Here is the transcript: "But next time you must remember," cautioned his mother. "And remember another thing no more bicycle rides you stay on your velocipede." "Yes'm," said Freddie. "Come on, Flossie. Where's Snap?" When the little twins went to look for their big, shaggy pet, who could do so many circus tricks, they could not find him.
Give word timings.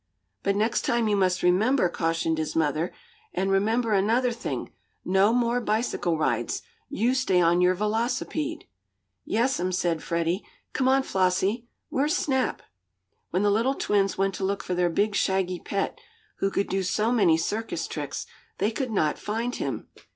"But 0.41 0.55
next 0.55 0.81
time 0.81 1.07
you 1.07 1.15
must 1.15 1.43
remember," 1.43 1.87
cautioned 1.87 2.39
his 2.39 2.55
mother. 2.55 2.91
"And 3.35 3.51
remember 3.51 3.93
another 3.93 4.31
thing 4.31 4.71
no 5.05 5.31
more 5.31 5.61
bicycle 5.61 6.17
rides 6.17 6.63
you 6.89 7.13
stay 7.13 7.39
on 7.39 7.61
your 7.61 7.75
velocipede." 7.75 8.65
"Yes'm," 9.25 9.71
said 9.71 10.01
Freddie. 10.01 10.43
"Come 10.73 10.87
on, 10.87 11.03
Flossie. 11.03 11.67
Where's 11.89 12.15
Snap?" 12.17 12.63
When 13.29 13.43
the 13.43 13.51
little 13.51 13.75
twins 13.75 14.17
went 14.17 14.33
to 14.33 14.43
look 14.43 14.63
for 14.63 14.73
their 14.73 14.89
big, 14.89 15.13
shaggy 15.13 15.59
pet, 15.59 15.99
who 16.37 16.49
could 16.49 16.67
do 16.67 16.81
so 16.81 17.11
many 17.11 17.37
circus 17.37 17.85
tricks, 17.87 18.25
they 18.57 18.71
could 18.71 18.89
not 18.89 19.19
find 19.19 19.57
him. 19.57 19.87